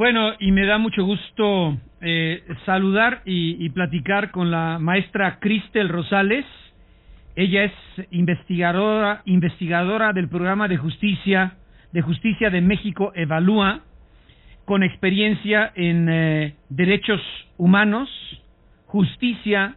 Bueno, 0.00 0.32
y 0.38 0.50
me 0.50 0.64
da 0.64 0.78
mucho 0.78 1.04
gusto 1.04 1.76
eh, 2.00 2.42
saludar 2.64 3.20
y, 3.26 3.68
platicar 3.68 4.30
con 4.30 4.50
la 4.50 4.78
maestra 4.78 5.38
Cristel 5.40 5.90
Rosales. 5.90 6.46
Ella 7.36 7.64
es 7.64 7.72
investigadora, 8.10 9.20
investigadora 9.26 10.14
del 10.14 10.30
programa 10.30 10.68
de 10.68 10.78
justicia 10.78 11.58
de 11.92 12.00
justicia 12.00 12.48
de 12.48 12.62
México 12.62 13.12
Evalúa, 13.14 13.80
con 14.64 14.82
experiencia 14.82 15.70
en 15.74 16.08
eh, 16.08 16.54
derechos 16.70 17.20
humanos, 17.58 18.08
justicia 18.86 19.76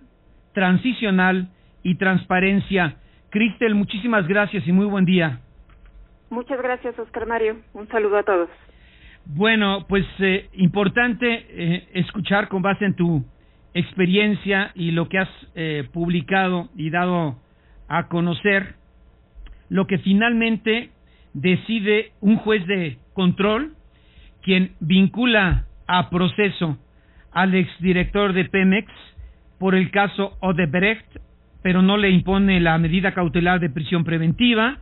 transicional 0.54 1.50
y 1.84 1.96
transparencia. 1.96 2.96
Cristel, 3.30 3.76
muchísimas 3.76 4.26
gracias 4.26 4.66
y 4.66 4.72
muy 4.72 4.86
buen 4.86 5.04
día. 5.04 5.42
Muchas 6.30 6.62
gracias, 6.62 6.98
Oscar 6.98 7.28
Mario. 7.28 7.58
Un 7.74 7.90
saludo 7.90 8.20
a 8.20 8.24
todos. 8.24 8.48
Bueno, 9.26 9.86
pues 9.88 10.06
eh, 10.20 10.50
importante 10.54 11.46
eh, 11.50 11.88
escuchar 11.94 12.50
con 12.50 12.62
base 12.62 12.86
en 12.86 12.96
tu 12.96 13.24
experiencia 13.74 14.72
y 14.76 14.92
lo 14.92 15.08
que 15.08 15.20
has 15.20 15.30
eh, 15.56 15.88
publicado 15.92 16.70
y 16.76 16.90
dado 16.90 17.40
a 17.88 18.08
conocer 18.10 18.76
lo 19.70 19.88
que 19.88 19.98
finalmente 20.00 20.90
decide 21.34 22.12
un 22.20 22.36
juez 22.38 22.66
de 22.68 22.98
control 23.14 23.74
quien 24.42 24.74
vincula 24.82 25.66
a 25.88 26.10
proceso 26.10 26.78
al 27.32 27.56
exdirector 27.56 28.34
de 28.34 28.46
Pemex 28.46 28.92
por 29.58 29.74
el 29.74 29.90
caso 29.90 30.38
Odebrecht, 30.42 31.08
pero 31.62 31.82
no 31.82 31.96
le 31.96 32.10
impone 32.10 32.60
la 32.60 32.78
medida 32.78 33.14
cautelar 33.14 33.62
de 33.62 33.70
prisión 33.70 34.04
preventiva. 34.04 34.80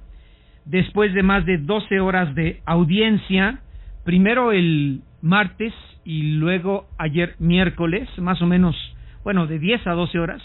Después 0.66 1.14
de 1.14 1.22
más 1.22 1.46
de 1.46 1.60
12 1.60 2.00
horas 2.00 2.34
de 2.34 2.62
audiencia, 2.66 3.60
primero 4.04 4.52
el 4.52 5.02
martes 5.22 5.74
y 6.04 6.34
luego 6.34 6.88
ayer 6.98 7.36
miércoles, 7.40 8.10
más 8.18 8.42
o 8.42 8.46
menos, 8.46 8.76
bueno, 9.24 9.48
de 9.48 9.60
10 9.60 9.86
a 9.88 9.92
12 9.92 10.20
horas, 10.20 10.42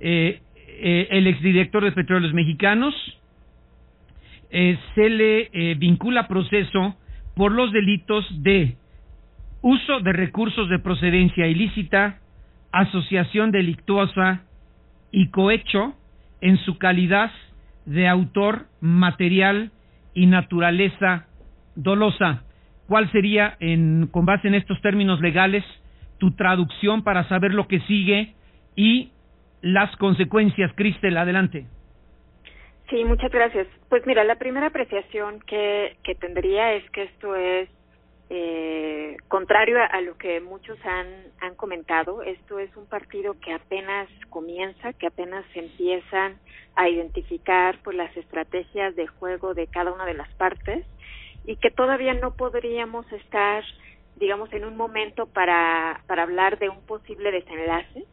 eh, 0.00 0.40
eh, 0.66 1.08
el 1.10 1.26
exdirector 1.26 1.84
de 1.84 1.92
Petróleos 1.92 2.34
Mexicanos 2.34 2.94
eh, 4.50 4.78
se 4.94 5.08
le 5.08 5.74
vincula 5.76 6.28
proceso 6.28 6.96
por 7.34 7.52
los 7.52 7.72
delitos 7.72 8.24
de 8.42 8.76
uso 9.62 10.00
de 10.00 10.12
recursos 10.12 10.68
de 10.68 10.78
procedencia 10.78 11.46
ilícita, 11.46 12.20
asociación 12.70 13.50
delictuosa 13.50 14.42
y 15.10 15.28
cohecho 15.28 15.94
en 16.40 16.58
su 16.58 16.78
calidad 16.78 17.32
de 17.86 18.06
autor 18.06 18.66
material 18.80 19.72
y 20.14 20.26
naturaleza 20.26 21.26
dolosa. 21.74 22.43
¿Cuál 22.88 23.10
sería, 23.12 23.56
en, 23.60 24.08
con 24.08 24.26
base 24.26 24.48
en 24.48 24.54
estos 24.54 24.80
términos 24.82 25.20
legales, 25.20 25.64
tu 26.18 26.32
traducción 26.32 27.02
para 27.02 27.26
saber 27.28 27.54
lo 27.54 27.66
que 27.66 27.80
sigue 27.80 28.34
y 28.76 29.10
las 29.62 29.94
consecuencias? 29.96 30.70
Cristel, 30.74 31.16
adelante. 31.16 31.66
Sí, 32.90 33.02
muchas 33.04 33.32
gracias. 33.32 33.66
Pues 33.88 34.06
mira, 34.06 34.24
la 34.24 34.36
primera 34.36 34.66
apreciación 34.66 35.40
que, 35.40 35.96
que 36.02 36.14
tendría 36.14 36.74
es 36.74 36.88
que 36.90 37.04
esto 37.04 37.34
es 37.34 37.68
eh, 38.30 39.16
contrario 39.28 39.78
a, 39.90 40.00
lo 40.00 40.16
que 40.18 40.40
muchos 40.40 40.78
han, 40.84 41.06
han 41.40 41.54
comentado. 41.54 42.22
Esto 42.22 42.58
es 42.58 42.74
un 42.76 42.86
partido 42.86 43.38
que 43.40 43.52
apenas 43.52 44.08
comienza, 44.28 44.92
que 44.92 45.06
apenas 45.06 45.44
se 45.54 45.60
empiezan 45.60 46.36
a 46.76 46.88
identificar 46.88 47.78
pues, 47.82 47.96
las 47.96 48.14
estrategias 48.16 48.94
de 48.96 49.06
juego 49.06 49.54
de 49.54 49.66
cada 49.66 49.92
una 49.92 50.04
de 50.04 50.14
las 50.14 50.28
partes 50.34 50.84
y 51.44 51.56
que 51.56 51.70
todavía 51.70 52.14
no 52.14 52.34
podríamos 52.34 53.10
estar, 53.12 53.64
digamos, 54.16 54.52
en 54.52 54.64
un 54.64 54.76
momento 54.76 55.26
para, 55.26 56.02
para 56.06 56.22
hablar 56.22 56.58
de 56.58 56.68
un 56.68 56.80
posible 56.82 57.30
desenlace, 57.30 58.04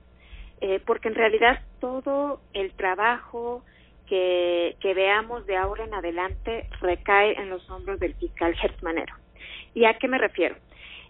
eh, 0.61 0.79
porque 0.85 1.07
en 1.07 1.15
realidad 1.15 1.61
todo 1.79 2.41
el 2.53 2.73
trabajo 2.73 3.63
que, 4.07 4.75
que 4.79 4.93
veamos 4.93 5.45
de 5.45 5.55
ahora 5.55 5.85
en 5.85 5.93
adelante 5.93 6.67
recae 6.81 7.39
en 7.39 7.49
los 7.49 7.67
hombros 7.69 7.99
del 7.99 8.13
fiscal 8.15 8.55
Hertzmanero. 8.61 9.15
¿Y 9.73 9.85
a 9.85 9.97
qué 9.97 10.07
me 10.07 10.17
refiero? 10.17 10.55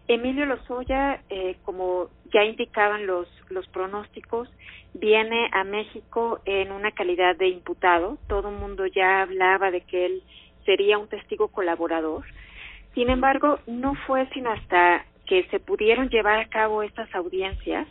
Emilio 0.08 0.46
Lozoya, 0.46 1.22
eh, 1.30 1.56
como 1.64 2.10
ya 2.34 2.44
indicaban 2.44 3.08
los, 3.08 3.28
los 3.50 3.68
pronósticos, 3.70 4.50
viene 4.94 5.50
a 5.54 5.64
México 5.64 6.40
en 6.46 6.72
una 6.72 6.92
calidad 6.92 7.36
de 7.36 7.48
imputado. 7.48 8.18
Todo 8.28 8.50
el 8.50 8.56
mundo 8.56 8.86
ya 8.88 9.22
hablaba 9.22 9.72
de 9.72 9.82
que 9.82 10.06
él 10.06 10.24
sería 10.66 10.98
un 10.98 11.08
testigo 11.08 11.48
colaborador. 11.50 12.24
Sin 12.94 13.10
embargo, 13.10 13.60
no 13.68 13.96
fue 14.08 14.28
sino 14.34 14.52
hasta 14.52 15.06
que 15.26 15.44
se 15.50 15.60
pudieron 15.60 16.10
llevar 16.10 16.40
a 16.40 16.50
cabo 16.50 16.84
estas 16.84 17.14
audiencias 17.16 17.88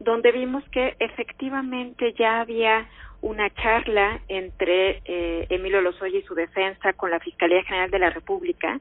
donde 0.00 0.32
vimos 0.32 0.64
que 0.70 0.96
efectivamente 0.98 2.12
ya 2.18 2.40
había 2.40 2.88
una 3.22 3.48
charla 3.54 4.20
entre 4.28 5.00
eh, 5.04 5.46
Emilio 5.48 5.80
Lozoya 5.80 6.18
y 6.18 6.22
su 6.22 6.34
defensa 6.34 6.92
con 6.92 7.10
la 7.10 7.20
Fiscalía 7.20 7.62
General 7.62 7.90
de 7.90 7.98
la 7.98 8.10
República 8.10 8.80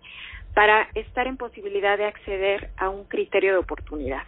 para 0.53 0.89
estar 0.95 1.27
en 1.27 1.37
posibilidad 1.37 1.97
de 1.97 2.05
acceder 2.05 2.69
a 2.77 2.89
un 2.89 3.05
criterio 3.05 3.53
de 3.53 3.59
oportunidad. 3.59 4.23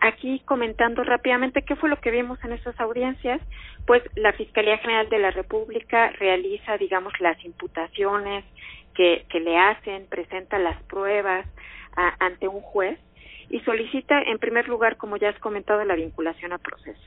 Aquí 0.00 0.40
comentando 0.46 1.04
rápidamente 1.04 1.62
qué 1.62 1.76
fue 1.76 1.90
lo 1.90 2.00
que 2.00 2.10
vimos 2.10 2.42
en 2.42 2.52
esas 2.52 2.78
audiencias, 2.80 3.40
pues 3.86 4.02
la 4.16 4.32
Fiscalía 4.32 4.78
General 4.78 5.08
de 5.10 5.18
la 5.18 5.30
República 5.30 6.10
realiza, 6.18 6.78
digamos, 6.78 7.12
las 7.20 7.42
imputaciones 7.44 8.44
que, 8.94 9.26
que 9.28 9.40
le 9.40 9.58
hacen, 9.58 10.06
presenta 10.06 10.58
las 10.58 10.82
pruebas 10.84 11.46
ante 12.18 12.48
un 12.48 12.60
juez 12.60 12.98
y 13.50 13.60
solicita, 13.60 14.22
en 14.22 14.38
primer 14.38 14.68
lugar, 14.68 14.96
como 14.96 15.16
ya 15.16 15.30
has 15.30 15.38
comentado, 15.40 15.84
la 15.84 15.96
vinculación 15.96 16.52
a 16.52 16.58
proceso. 16.58 17.00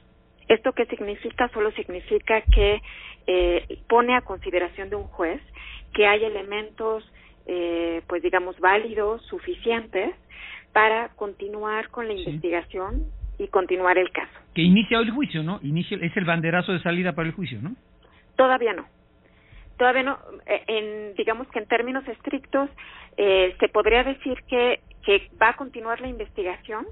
¿Esto 0.48 0.74
qué 0.74 0.86
significa? 0.86 1.50
Solo 1.50 1.72
significa 1.72 2.42
que 2.42 2.82
eh, 3.28 3.80
pone 3.88 4.16
a 4.16 4.22
consideración 4.22 4.90
de 4.90 4.98
un 4.98 5.06
juez 5.06 5.42
que 5.94 6.06
hay 6.06 6.26
elementos, 6.26 7.10
eh, 7.46 8.02
pues 8.08 8.22
digamos, 8.22 8.60
válidos, 8.60 9.22
suficientes, 9.28 10.14
para 10.74 11.10
continuar 11.10 11.90
con 11.90 12.08
la 12.08 12.14
investigación 12.14 13.06
y 13.38 13.48
continuar 13.48 13.98
el 13.98 14.12
caso. 14.12 14.32
Que 14.54 14.62
inicia 14.62 15.00
el 15.00 15.12
juicio, 15.12 15.44
¿no? 15.44 15.60
Inicia, 15.64 15.98
es 16.02 16.16
el 16.18 16.26
banderazo 16.26 16.74
de 16.74 16.82
salida 16.82 17.14
para 17.14 17.28
el 17.28 17.34
juicio, 17.34 17.60
¿no? 17.62 17.76
Todavía 18.36 18.74
no. 18.74 18.86
Todavía 19.78 20.04
no. 20.04 20.20
Eh, 20.46 20.64
en, 20.68 21.16
digamos 21.16 21.48
que 21.50 21.60
en 21.60 21.68
términos 21.68 22.08
estrictos, 22.08 22.70
eh, 23.18 23.56
se 23.60 23.70
podría 23.70 24.04
decir 24.04 24.38
que, 24.48 24.82
que 25.04 25.30
va 25.42 25.50
a 25.50 25.56
continuar 25.56 26.02
la 26.02 26.08
investigación, 26.08 26.86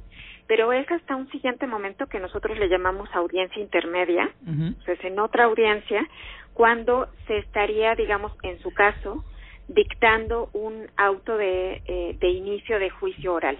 pero 0.47 0.73
es 0.73 0.89
hasta 0.91 1.15
un 1.15 1.29
siguiente 1.29 1.65
momento 1.67 2.07
que 2.07 2.19
nosotros 2.19 2.57
le 2.59 2.69
llamamos 2.69 3.09
audiencia 3.13 3.61
intermedia, 3.61 4.29
uh 4.45 4.91
es 4.91 5.03
en 5.03 5.19
otra 5.19 5.45
audiencia, 5.45 6.05
cuando 6.53 7.07
se 7.27 7.37
estaría, 7.37 7.95
digamos, 7.95 8.33
en 8.43 8.59
su 8.59 8.71
caso, 8.73 9.23
dictando 9.67 10.49
un 10.53 10.87
auto 10.97 11.37
de, 11.37 11.81
eh, 11.85 12.17
de 12.19 12.29
inicio 12.29 12.79
de 12.79 12.89
juicio 12.89 13.33
oral. 13.33 13.57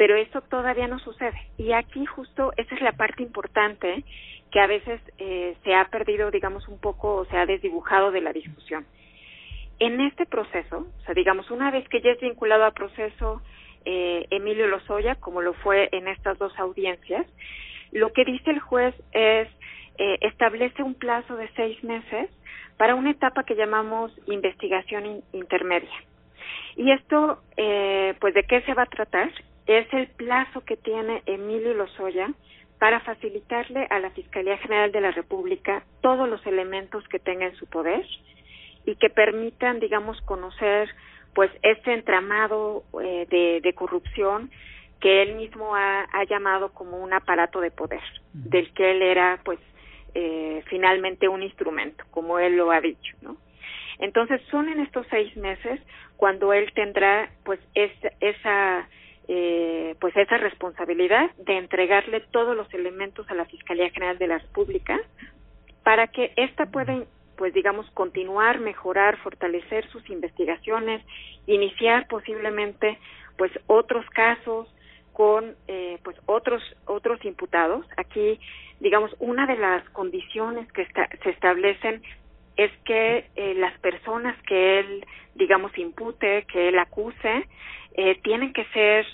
Pero 0.00 0.16
eso 0.16 0.40
todavía 0.40 0.88
no 0.88 0.98
sucede. 0.98 1.38
Y 1.58 1.72
aquí 1.72 2.06
justo 2.06 2.54
esa 2.56 2.74
es 2.74 2.80
la 2.80 2.92
parte 2.92 3.22
importante 3.22 4.02
que 4.50 4.58
a 4.58 4.66
veces 4.66 4.98
eh, 5.18 5.54
se 5.62 5.74
ha 5.74 5.84
perdido, 5.90 6.30
digamos, 6.30 6.66
un 6.68 6.80
poco 6.80 7.16
o 7.16 7.26
se 7.26 7.36
ha 7.36 7.44
desdibujado 7.44 8.10
de 8.10 8.22
la 8.22 8.32
discusión. 8.32 8.86
En 9.78 10.00
este 10.00 10.24
proceso, 10.24 10.86
o 10.98 11.04
sea, 11.04 11.12
digamos, 11.12 11.50
una 11.50 11.70
vez 11.70 11.86
que 11.90 12.00
ya 12.00 12.12
es 12.12 12.20
vinculado 12.20 12.64
al 12.64 12.72
proceso 12.72 13.42
eh, 13.84 14.24
Emilio 14.30 14.68
Lozoya, 14.68 15.16
como 15.16 15.42
lo 15.42 15.52
fue 15.52 15.90
en 15.92 16.08
estas 16.08 16.38
dos 16.38 16.58
audiencias. 16.58 17.26
Lo 17.92 18.14
que 18.14 18.24
dice 18.24 18.52
el 18.52 18.60
juez 18.60 18.94
es 19.12 19.48
eh, 19.98 20.16
establece 20.22 20.82
un 20.82 20.94
plazo 20.94 21.36
de 21.36 21.50
seis 21.56 21.84
meses 21.84 22.30
para 22.78 22.94
una 22.94 23.10
etapa 23.10 23.44
que 23.44 23.54
llamamos 23.54 24.18
investigación 24.28 25.22
intermedia. 25.34 25.92
Y 26.76 26.90
esto, 26.90 27.42
eh, 27.58 28.14
pues, 28.18 28.32
¿de 28.32 28.44
qué 28.44 28.62
se 28.62 28.72
va 28.72 28.84
a 28.84 28.86
tratar? 28.86 29.30
Es 29.70 29.86
el 29.94 30.08
plazo 30.08 30.64
que 30.64 30.76
tiene 30.76 31.22
Emilio 31.26 31.72
Lozoya 31.74 32.32
para 32.80 32.98
facilitarle 32.98 33.86
a 33.88 34.00
la 34.00 34.10
Fiscalía 34.10 34.58
General 34.58 34.90
de 34.90 35.00
la 35.00 35.12
República 35.12 35.84
todos 36.00 36.28
los 36.28 36.44
elementos 36.44 37.06
que 37.06 37.20
tenga 37.20 37.46
en 37.46 37.54
su 37.54 37.68
poder 37.68 38.04
y 38.84 38.96
que 38.96 39.10
permitan, 39.10 39.78
digamos, 39.78 40.20
conocer 40.22 40.90
pues 41.36 41.52
este 41.62 41.94
entramado 41.94 42.82
eh, 43.00 43.60
de, 43.62 43.72
corrupción 43.74 44.50
que 45.00 45.22
él 45.22 45.36
mismo 45.36 45.76
ha, 45.76 46.24
llamado 46.28 46.72
como 46.74 46.96
un 46.96 47.12
aparato 47.12 47.60
de 47.60 47.70
poder, 47.70 48.02
del 48.32 48.74
que 48.74 48.90
él 48.90 49.02
era 49.02 49.38
pues 49.44 49.60
eh, 50.14 50.64
finalmente 50.66 51.28
un 51.28 51.44
instrumento, 51.44 52.02
como 52.10 52.40
él 52.40 52.56
lo 52.56 52.72
ha 52.72 52.80
dicho, 52.80 53.16
¿no? 53.22 53.36
Entonces 54.00 54.42
son 54.50 54.68
en 54.68 54.80
estos 54.80 55.06
seis 55.10 55.36
meses 55.36 55.80
cuando 56.16 56.52
él 56.52 56.72
tendrá 56.74 57.30
pues 57.44 57.60
esa 57.74 58.88
eh, 59.32 59.94
pues 60.00 60.16
esa 60.16 60.38
responsabilidad 60.38 61.30
de 61.36 61.56
entregarle 61.56 62.18
todos 62.32 62.56
los 62.56 62.72
elementos 62.74 63.30
a 63.30 63.34
la 63.34 63.44
Fiscalía 63.44 63.88
General 63.90 64.18
de 64.18 64.26
la 64.26 64.38
República 64.38 64.98
para 65.84 66.08
que 66.08 66.32
ésta 66.34 66.66
pueda 66.66 67.04
pues 67.36 67.54
digamos, 67.54 67.88
continuar, 67.92 68.58
mejorar, 68.58 69.16
fortalecer 69.18 69.88
sus 69.90 70.10
investigaciones, 70.10 71.00
iniciar 71.46 72.08
posiblemente, 72.08 72.98
pues 73.38 73.52
otros 73.68 74.04
casos 74.10 74.68
con, 75.12 75.54
eh, 75.68 75.98
pues 76.02 76.16
otros 76.26 76.60
otros 76.86 77.24
imputados. 77.24 77.86
Aquí, 77.96 78.40
digamos, 78.80 79.14
una 79.20 79.46
de 79.46 79.56
las 79.56 79.88
condiciones 79.90 80.70
que 80.72 80.86
se 81.22 81.30
establecen 81.30 82.02
es 82.56 82.72
que 82.84 83.24
eh, 83.36 83.54
las 83.54 83.78
personas 83.78 84.36
que 84.42 84.80
él, 84.80 85.06
digamos, 85.36 85.70
impute, 85.78 86.44
que 86.52 86.68
él 86.68 86.78
acuse, 86.78 87.46
eh, 87.94 88.20
tienen 88.22 88.52
que 88.52 88.64
ser 88.66 89.06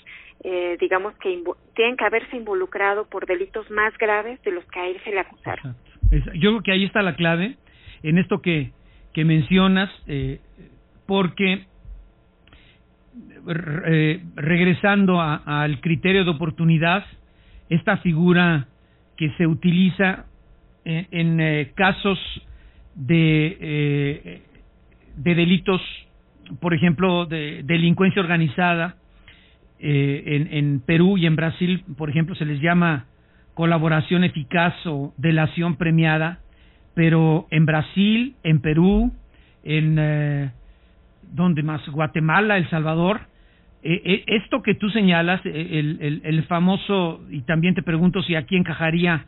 digamos 0.87 1.13
que 1.15 1.43
tienen 1.75 1.97
que 1.97 2.05
haberse 2.05 2.37
involucrado 2.37 3.09
por 3.09 3.25
delitos 3.25 3.69
más 3.69 3.91
graves 3.97 4.41
de 4.43 4.51
los 4.51 4.63
que 4.67 4.79
a 4.79 4.87
él 4.87 4.97
se 5.03 5.11
le 5.11 5.19
acusaron. 5.19 5.75
yo 6.35 6.51
creo 6.51 6.61
que 6.63 6.71
ahí 6.71 6.85
está 6.85 7.01
la 7.01 7.17
clave 7.17 7.57
en 8.03 8.17
esto 8.17 8.41
que, 8.41 8.71
que 9.13 9.25
mencionas, 9.25 9.89
eh, 10.07 10.39
porque 11.05 11.65
eh, 13.49 14.23
regresando 14.35 15.19
al 15.19 15.81
criterio 15.81 16.23
de 16.23 16.31
oportunidad, 16.31 17.05
esta 17.67 17.97
figura 17.97 18.69
que 19.17 19.31
se 19.31 19.45
utiliza 19.45 20.25
en, 20.85 21.41
en 21.41 21.73
casos 21.73 22.17
de, 22.95 24.41
de 25.17 25.35
delitos, 25.35 25.81
por 26.61 26.73
ejemplo, 26.73 27.25
de 27.25 27.61
delincuencia 27.65 28.21
organizada, 28.21 28.95
eh, 29.79 30.23
en, 30.25 30.53
en 30.53 30.79
Perú 30.79 31.17
y 31.17 31.25
en 31.25 31.35
Brasil, 31.35 31.83
por 31.97 32.09
ejemplo, 32.09 32.35
se 32.35 32.45
les 32.45 32.59
llama 32.61 33.05
colaboración 33.57 34.23
eficaz 34.23 34.73
o 34.85 35.13
delación 35.17 35.77
premiada, 35.77 36.39
pero 36.93 37.47
en 37.49 37.65
Brasil, 37.65 38.35
en 38.43 38.61
Perú, 38.61 39.11
en 39.63 39.97
eh, 39.99 40.51
donde 41.33 41.63
más 41.63 41.87
Guatemala, 41.89 42.57
El 42.57 42.69
Salvador, 42.69 43.21
eh, 43.81 44.01
eh 44.05 44.23
esto 44.27 44.61
que 44.61 44.75
tú 44.75 44.89
señalas, 44.89 45.41
eh, 45.45 45.79
el, 45.79 45.97
el, 46.01 46.21
el, 46.23 46.43
famoso, 46.43 47.21
y 47.31 47.41
también 47.41 47.73
te 47.73 47.81
pregunto 47.81 48.21
si 48.21 48.35
aquí 48.35 48.55
encajaría 48.55 49.25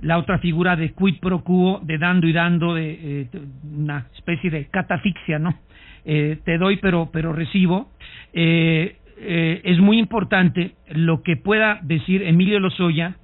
la 0.00 0.18
otra 0.18 0.38
figura 0.38 0.76
de 0.76 0.92
quid 0.92 1.18
pro 1.20 1.42
quo, 1.42 1.80
de 1.82 1.98
dando 1.98 2.28
y 2.28 2.32
dando, 2.32 2.74
de, 2.74 3.28
de 3.32 3.40
una 3.72 4.06
especie 4.16 4.48
de 4.50 4.66
catafixia, 4.66 5.38
¿no? 5.38 5.58
te 6.04 6.58
doy 6.58 6.78
pero 6.78 7.10
pero 7.12 7.32
recibo. 7.32 7.92
Eh, 8.32 8.96
eh, 9.24 9.60
es 9.64 9.78
muy 9.78 9.98
importante 9.98 10.74
lo 10.88 11.22
que 11.22 11.36
pueda 11.36 11.78
decir 11.82 12.22
Emilio 12.22 12.58
Lozoya, 12.58 13.16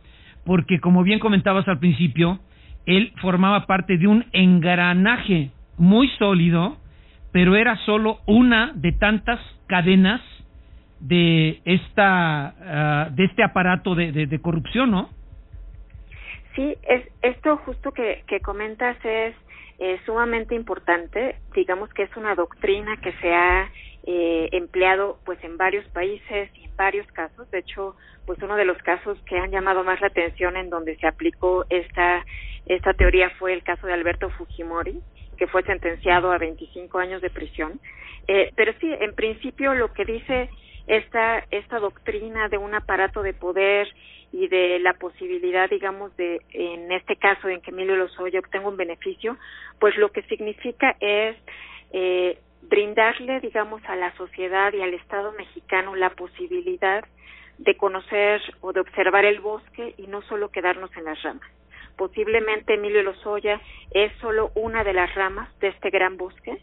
porque 0.45 0.79
como 0.79 1.03
bien 1.03 1.19
comentabas 1.19 1.67
al 1.67 1.81
principio, 1.81 2.39
él 2.87 3.12
formaba 3.21 3.67
parte 3.67 3.99
de 3.99 4.06
un 4.06 4.25
engranaje 4.33 5.50
muy 5.77 6.09
sólido, 6.19 6.79
pero 7.33 7.56
era 7.56 7.77
solo 7.85 8.19
una 8.27 8.73
de 8.75 8.93
tantas 8.93 9.41
cadenas 9.67 10.21
de 11.00 11.61
esta 11.65 12.47
ah, 12.47 13.09
de 13.11 13.25
este 13.25 13.43
aparato 13.43 13.95
de, 13.95 14.12
de, 14.12 14.39
corrupción, 14.41 14.91
¿no? 14.91 15.11
Sí, 16.55 16.77
es 16.89 17.09
esto 17.23 17.56
justo 17.59 17.93
que, 17.93 18.23
que 18.27 18.41
comentas 18.41 18.97
es 19.05 19.35
sumamente 20.06 20.55
importante. 20.55 21.37
Digamos 21.55 21.93
que 21.93 22.05
es 22.05 22.17
una 22.17 22.35
doctrina 22.35 22.97
que 22.97 23.12
se 23.21 23.35
ha 23.35 23.69
eh, 24.05 24.49
empleado 24.53 25.19
pues 25.25 25.43
en 25.45 25.56
varios 25.56 25.87
países 25.89 26.50
y 26.55 26.65
en 26.65 26.77
varios 26.77 27.06
casos. 27.12 27.50
De 27.50 27.59
hecho, 27.59 27.97
pues 28.27 28.39
uno 28.43 28.56
de 28.56 28.65
los 28.65 28.79
casos 28.79 29.19
que 29.27 29.39
han 29.39 29.50
llamado 29.50 29.85
más 29.85 30.00
la 30.00 30.09
atención 30.09 30.56
en 30.56 30.71
donde 30.71 30.97
se 30.97 31.06
aplicó 31.06 31.65
esta 31.71 32.25
esta 32.67 32.93
teoría 32.93 33.31
fue 33.39 33.55
el 33.55 33.62
caso 33.62 33.87
de 33.87 33.95
Alberto 33.95 34.29
Fujimori, 34.31 35.00
que 35.39 35.47
fue 35.47 35.62
sentenciado 35.62 36.31
a 36.31 36.39
25 36.39 36.99
años 36.99 37.23
de 37.23 37.31
prisión. 37.31 37.81
Eh, 38.27 38.53
pero 38.56 38.73
sí, 38.79 38.95
en 39.00 39.15
principio 39.15 39.75
lo 39.75 39.93
que 39.95 40.05
dice 40.05 40.50
esta 40.87 41.45
esta 41.50 41.79
doctrina 41.79 42.49
de 42.49 42.59
un 42.59 42.75
aparato 42.75 43.23
de 43.23 43.33
poder 43.33 43.89
y 44.33 44.49
de 44.49 44.79
la 44.81 44.95
posibilidad, 44.95 45.71
digamos, 45.71 46.15
de, 46.17 46.43
en 46.50 46.93
este 46.93 47.17
caso 47.17 47.49
en 47.49 47.61
que 47.61 47.71
Emilio 47.71 47.97
Lozoya 47.97 48.41
obtenga 48.41 48.69
un 48.69 48.77
beneficio, 48.77 49.39
pues 49.81 49.97
lo 49.97 50.11
que 50.11 50.23
significa 50.23 50.97
es 51.00 51.37
eh, 51.93 52.39
brindarle, 52.62 53.40
digamos, 53.40 53.82
a 53.87 53.96
la 53.96 54.14
sociedad 54.16 54.72
y 54.72 54.82
al 54.82 54.94
Estado 54.94 55.32
mexicano 55.32 55.94
la 55.94 56.10
posibilidad 56.10 57.05
de 57.58 57.76
conocer 57.76 58.40
o 58.60 58.72
de 58.72 58.81
observar 58.81 59.25
el 59.25 59.40
bosque 59.40 59.94
y 59.96 60.06
no 60.06 60.22
solo 60.22 60.50
quedarnos 60.50 60.94
en 60.96 61.05
las 61.05 61.20
ramas. 61.22 61.49
Posiblemente 61.96 62.75
Emilio 62.75 63.02
Lozoya 63.02 63.60
es 63.90 64.12
solo 64.20 64.52
una 64.55 64.84
de 64.84 64.93
las 64.93 65.12
ramas 65.14 65.49
de 65.58 65.69
este 65.69 65.90
gran 65.90 66.16
bosque 66.16 66.58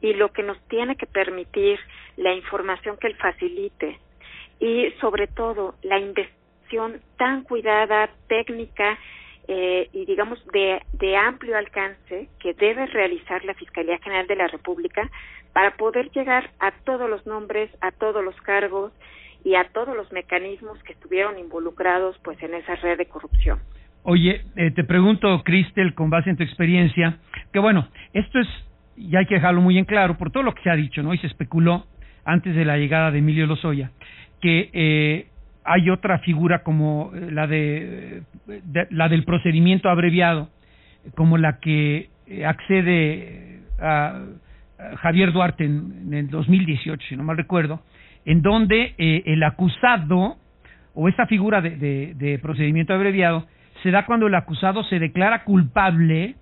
y 0.00 0.14
lo 0.14 0.32
que 0.32 0.42
nos 0.42 0.60
tiene 0.68 0.96
que 0.96 1.06
permitir 1.06 1.78
la 2.16 2.32
información 2.32 2.96
que 2.96 3.06
él 3.06 3.16
facilite 3.16 4.00
y 4.58 4.90
sobre 5.00 5.28
todo 5.28 5.74
la 5.82 5.98
investigación 5.98 7.00
tan 7.16 7.44
cuidada, 7.44 8.10
técnica 8.28 8.98
eh, 9.52 9.88
y 9.92 10.04
digamos 10.04 10.38
de, 10.52 10.80
de 10.92 11.16
amplio 11.16 11.58
alcance 11.58 12.28
que 12.38 12.54
debe 12.54 12.86
realizar 12.86 13.44
la 13.44 13.54
Fiscalía 13.54 13.98
General 13.98 14.24
de 14.28 14.36
la 14.36 14.46
República 14.46 15.10
para 15.52 15.76
poder 15.76 16.08
llegar 16.12 16.50
a 16.60 16.70
todos 16.84 17.10
los 17.10 17.26
nombres, 17.26 17.68
a 17.80 17.90
todos 17.90 18.24
los 18.24 18.36
cargos 18.42 18.92
y 19.44 19.56
a 19.56 19.64
todos 19.72 19.96
los 19.96 20.12
mecanismos 20.12 20.80
que 20.84 20.92
estuvieron 20.92 21.36
involucrados 21.36 22.16
pues 22.22 22.40
en 22.44 22.54
esa 22.54 22.76
red 22.76 22.96
de 22.96 23.06
corrupción. 23.06 23.58
Oye, 24.04 24.42
eh, 24.54 24.70
te 24.70 24.84
pregunto, 24.84 25.42
Cristel, 25.42 25.94
con 25.94 26.10
base 26.10 26.30
en 26.30 26.36
tu 26.36 26.44
experiencia, 26.44 27.18
que 27.52 27.58
bueno, 27.58 27.88
esto 28.12 28.38
es, 28.38 28.46
y 28.96 29.16
hay 29.16 29.26
que 29.26 29.34
dejarlo 29.34 29.62
muy 29.62 29.78
en 29.78 29.84
claro, 29.84 30.16
por 30.16 30.30
todo 30.30 30.44
lo 30.44 30.54
que 30.54 30.62
se 30.62 30.70
ha 30.70 30.76
dicho, 30.76 31.02
¿no? 31.02 31.12
Y 31.12 31.18
se 31.18 31.26
especuló 31.26 31.86
antes 32.24 32.54
de 32.54 32.64
la 32.64 32.78
llegada 32.78 33.10
de 33.10 33.18
Emilio 33.18 33.48
Lozoya, 33.48 33.90
que 34.40 34.70
eh, 34.72 35.26
hay 35.64 35.90
otra 35.90 36.18
figura 36.18 36.62
como 36.62 37.12
eh, 37.14 37.30
la 37.30 37.46
de, 37.46 38.22
la 38.90 39.08
del 39.08 39.24
procedimiento 39.24 39.88
abreviado, 39.88 40.48
como 41.14 41.38
la 41.38 41.58
que 41.60 42.10
accede 42.46 43.60
a 43.80 44.22
Javier 44.98 45.32
Duarte 45.32 45.64
en, 45.64 46.12
el 46.12 46.28
2018, 46.28 47.08
si 47.08 47.16
no 47.16 47.24
mal 47.24 47.36
recuerdo, 47.36 47.80
en 48.24 48.42
donde 48.42 48.94
eh, 48.98 49.22
el 49.26 49.42
acusado 49.42 50.36
o 50.94 51.08
esta 51.08 51.26
figura 51.26 51.60
de, 51.60 52.14
de, 52.14 52.38
procedimiento 52.38 52.92
abreviado 52.92 53.46
se 53.82 53.90
da 53.90 54.04
cuando 54.04 54.26
el 54.26 54.34
acusado 54.34 54.84
se 54.84 54.98
declara 54.98 55.44
culpable 55.44 56.34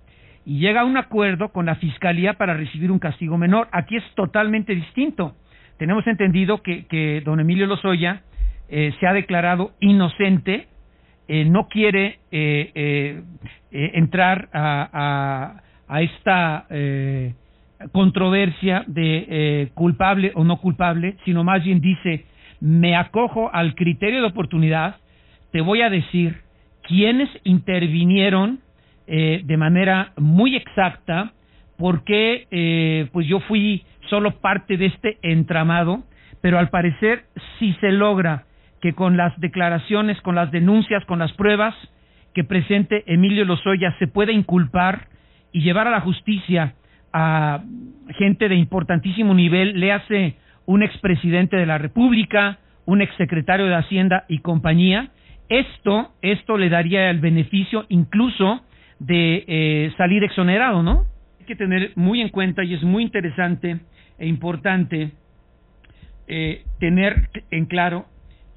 y 0.45 0.59
llega 0.59 0.81
a 0.81 0.85
un 0.85 0.97
acuerdo 0.97 1.49
con 1.49 1.65
la 1.65 1.75
fiscalía 1.75 2.33
para 2.33 2.55
recibir 2.55 2.91
un 2.91 2.99
castigo 2.99 3.37
menor. 3.37 3.67
Aquí 3.71 3.95
es 3.95 4.03
totalmente 4.15 4.73
distinto. 4.73 5.35
Tenemos 5.77 6.05
entendido 6.07 6.61
que, 6.61 6.85
que 6.87 7.21
don 7.23 7.39
Emilio 7.39 7.67
Lozoya 7.67 8.23
eh, 8.69 8.93
se 8.99 9.07
ha 9.07 9.13
declarado 9.13 9.71
inocente, 9.79 10.67
eh, 11.27 11.45
no 11.45 11.67
quiere 11.67 12.19
entrar 13.71 14.49
a, 14.51 14.89
a, 14.91 15.61
a 15.87 16.01
esta 16.01 16.65
controversia 17.91 18.83
de 18.87 19.25
eh, 19.29 19.69
culpable 19.73 20.31
o 20.35 20.43
no 20.43 20.57
culpable, 20.57 21.15
sino 21.25 21.43
más 21.43 21.63
bien 21.63 21.79
dice, 21.81 22.25
me 22.59 22.95
acojo 22.95 23.49
al 23.53 23.75
criterio 23.75 24.21
de 24.21 24.27
oportunidad, 24.27 24.97
te 25.51 25.61
voy 25.61 25.81
a 25.81 25.89
decir 25.89 26.41
quiénes 26.83 27.29
intervinieron 27.43 28.59
eh, 29.07 29.41
de 29.45 29.57
manera 29.57 30.11
muy 30.17 30.55
exacta, 30.55 31.31
porque 31.77 32.47
eh, 32.51 33.07
pues 33.13 33.25
yo 33.27 33.39
fui 33.41 33.83
solo 34.09 34.31
parte 34.41 34.75
de 34.77 34.87
este 34.87 35.17
entramado, 35.21 36.03
pero 36.41 36.59
al 36.59 36.69
parecer 36.69 37.23
si 37.57 37.73
se 37.75 37.91
logra 37.91 38.43
que 38.81 38.93
con 38.93 39.17
las 39.17 39.37
declaraciones, 39.39 40.19
con 40.21 40.35
las 40.35 40.51
denuncias, 40.51 41.03
con 41.05 41.19
las 41.19 41.33
pruebas 41.33 41.75
que 42.33 42.43
presente 42.43 43.03
Emilio 43.07 43.45
Lozoya 43.45 43.95
se 43.99 44.07
pueda 44.07 44.31
inculpar 44.31 45.07
y 45.51 45.61
llevar 45.61 45.87
a 45.87 45.91
la 45.91 46.01
justicia 46.01 46.75
a 47.11 47.63
gente 48.17 48.49
de 48.49 48.55
importantísimo 48.55 49.33
nivel, 49.33 49.79
le 49.79 49.91
hace 49.91 50.35
un 50.65 50.83
expresidente 50.83 51.57
de 51.57 51.65
la 51.65 51.79
República, 51.79 52.59
un 52.85 53.01
exsecretario 53.01 53.65
de 53.65 53.75
Hacienda 53.75 54.25
y 54.27 54.39
compañía, 54.39 55.09
esto, 55.49 56.11
esto 56.21 56.57
le 56.57 56.69
daría 56.69 57.09
el 57.09 57.19
beneficio 57.19 57.85
incluso 57.89 58.61
de 58.99 59.43
eh, 59.47 59.91
salir 59.97 60.23
exonerado, 60.23 60.83
¿no? 60.83 61.05
Hay 61.39 61.45
que 61.47 61.55
tener 61.55 61.93
muy 61.95 62.21
en 62.21 62.29
cuenta 62.29 62.63
y 62.63 62.75
es 62.75 62.83
muy 62.83 63.01
interesante 63.01 63.79
e 64.19 64.27
importante 64.27 65.11
eh, 66.27 66.63
tener 66.79 67.29
en 67.49 67.65
claro 67.65 68.05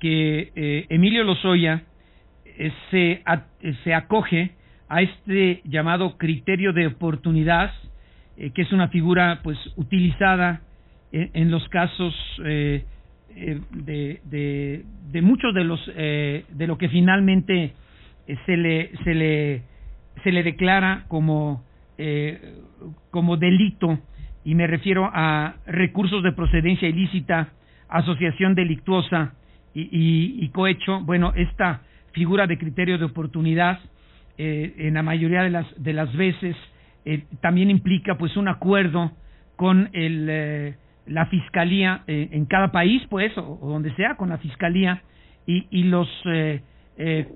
que 0.02 0.50
eh, 0.56 0.86
Emilio 0.88 1.22
Lozoya 1.22 1.84
se, 2.90 3.22
se 3.84 3.94
acoge 3.94 4.50
a 4.88 5.00
este 5.00 5.62
llamado 5.64 6.18
criterio 6.18 6.72
de 6.72 6.88
oportunidad 6.88 7.72
eh, 8.36 8.50
que 8.50 8.62
es 8.62 8.72
una 8.72 8.88
figura 8.88 9.40
pues 9.44 9.56
utilizada 9.76 10.62
en, 11.12 11.50
los 11.50 11.68
casos 11.68 12.14
eh, 12.44 12.84
eh, 13.36 13.60
de, 13.70 14.82
de, 15.12 15.22
muchos 15.22 15.54
de 15.54 15.62
los 15.62 15.86
de 15.86 16.66
lo 16.66 16.78
que 16.78 16.88
finalmente 16.88 17.72
se 18.46 18.56
le 18.56 18.90
se 19.04 19.14
le 19.14 19.62
se 20.24 20.32
le 20.32 20.42
declara 20.42 21.04
como 21.08 21.62
eh, 21.98 22.56
como 23.10 23.36
delito, 23.36 23.98
y 24.44 24.54
me 24.56 24.66
refiero 24.66 25.08
a 25.12 25.54
recursos 25.66 26.22
de 26.22 26.32
procedencia 26.32 26.88
ilícita, 26.88 27.50
asociación 27.88 28.54
delictuosa 28.56 29.34
y, 29.74 30.48
cohecho, 30.50 31.00
bueno, 31.00 31.32
esta 31.34 31.82
figura 32.12 32.46
de 32.46 32.58
criterio 32.58 32.98
de 32.98 33.06
oportunidad 33.06 33.80
eh, 34.36 34.74
en 34.78 34.94
la 34.94 35.02
mayoría 35.02 35.42
de 35.42 35.50
las, 35.50 35.66
de 35.82 35.92
las 35.92 36.14
veces 36.14 36.56
eh, 37.04 37.24
también 37.40 37.70
implica 37.70 38.16
pues 38.16 38.36
un 38.36 38.48
acuerdo 38.48 39.12
con 39.56 39.88
el, 39.92 40.74
la 41.06 41.26
fiscalía 41.26 42.02
en 42.06 42.46
cada 42.46 42.72
país, 42.72 43.02
pues, 43.08 43.36
o, 43.38 43.58
donde 43.62 43.94
sea, 43.94 44.16
con 44.16 44.30
la 44.30 44.38
fiscalía 44.38 45.02
y, 45.46 45.66
y 45.70 45.84
los 45.84 46.08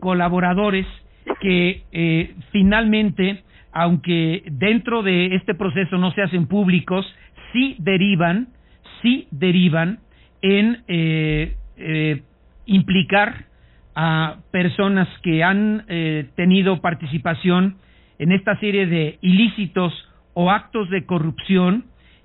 colaboradores 0.00 0.86
que 1.40 2.34
finalmente 2.52 3.42
aunque 3.72 4.42
dentro 4.46 5.02
de 5.02 5.34
este 5.34 5.54
proceso 5.54 5.98
no 5.98 6.10
se 6.12 6.22
hacen 6.22 6.46
públicos, 6.46 7.06
sí 7.52 7.76
derivan, 7.78 8.48
sí 9.02 9.28
derivan 9.30 9.98
en 10.40 10.82
eh, 11.76 12.22
implicar 12.66 13.46
a 13.94 14.36
personas 14.50 15.08
que 15.22 15.42
han 15.42 15.84
eh, 15.88 16.28
tenido 16.36 16.80
participación 16.80 17.76
en 18.18 18.32
esta 18.32 18.58
serie 18.60 18.86
de 18.86 19.18
ilícitos 19.22 19.92
o 20.34 20.50
actos 20.50 20.90
de 20.90 21.06
corrupción 21.06 21.84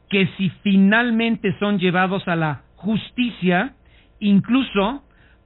que 0.09 0.27
si 0.37 0.49
finalmente 0.61 1.55
son 1.59 1.79
llevados 1.79 2.27
a 2.27 2.35
la 2.35 2.63
justicia, 2.75 3.73
incluso 4.19 5.03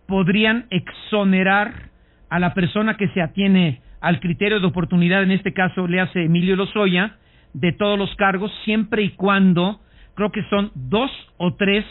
podrían 0.07 0.65
exonerar 0.71 1.89
a 2.29 2.39
la 2.39 2.55
persona 2.55 2.97
que 2.97 3.07
se 3.09 3.21
atiene 3.21 3.81
al 4.01 4.19
criterio 4.19 4.59
de 4.59 4.67
oportunidad, 4.67 5.21
en 5.21 5.31
este 5.31 5.53
caso 5.53 5.87
le 5.87 6.01
hace 6.01 6.23
Emilio 6.23 6.55
Lozoya, 6.55 7.17
de 7.53 7.71
todos 7.71 7.97
los 7.97 8.13
cargos, 8.15 8.51
siempre 8.65 9.03
y 9.03 9.11
cuando 9.11 9.79
creo 10.15 10.31
que 10.31 10.43
son 10.49 10.71
dos 10.73 11.11
o 11.37 11.53
tres 11.53 11.85